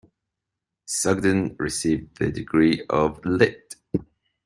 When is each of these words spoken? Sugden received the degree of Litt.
Sugden 0.87 1.55
received 1.59 2.17
the 2.17 2.31
degree 2.31 2.83
of 2.89 3.23
Litt. 3.23 3.75